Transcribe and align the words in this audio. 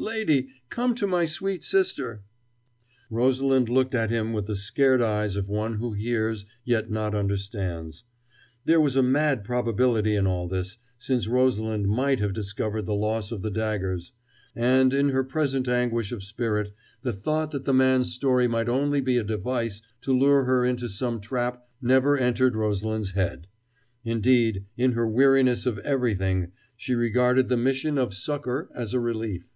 lady! 0.00 0.48
Come 0.70 0.94
to 0.94 1.08
my 1.08 1.24
sweet 1.24 1.64
sister" 1.64 2.22
Rosalind 3.18 3.68
looked 3.68 3.96
at 3.96 4.10
him 4.10 4.32
with 4.32 4.46
the 4.46 4.54
scared 4.54 5.02
eyes 5.02 5.34
of 5.34 5.48
one 5.48 5.74
who 5.78 5.92
hears, 5.92 6.46
yet 6.64 6.88
not 6.88 7.16
understands. 7.16 8.04
There 8.64 8.80
was 8.80 8.94
a 8.94 9.02
mad 9.02 9.42
probability 9.42 10.14
in 10.14 10.24
all 10.24 10.46
this, 10.46 10.76
since 10.98 11.26
Pauline 11.26 11.88
might 11.88 12.20
have 12.20 12.32
discovered 12.32 12.82
the 12.86 12.94
loss 12.94 13.32
of 13.32 13.42
the 13.42 13.50
daggers; 13.50 14.12
and, 14.54 14.94
in 14.94 15.08
her 15.08 15.24
present 15.24 15.66
anguish 15.66 16.12
of 16.12 16.22
spirit, 16.22 16.70
the 17.02 17.12
thought 17.12 17.50
that 17.50 17.64
the 17.64 17.74
man's 17.74 18.14
story 18.14 18.46
might 18.46 18.68
only 18.68 19.00
be 19.00 19.16
a 19.16 19.24
device 19.24 19.82
to 20.02 20.16
lure 20.16 20.44
her 20.44 20.64
into 20.64 20.88
some 20.88 21.20
trap 21.20 21.66
never 21.82 22.16
entered 22.16 22.54
Rosalind's 22.54 23.10
head. 23.10 23.48
Indeed, 24.04 24.64
in 24.76 24.92
her 24.92 25.08
weariness 25.08 25.66
of 25.66 25.80
everything, 25.80 26.52
she 26.76 26.94
regarded 26.94 27.48
the 27.48 27.56
mission 27.56 27.98
of 27.98 28.14
succor 28.14 28.70
as 28.72 28.94
a 28.94 29.00
relief. 29.00 29.50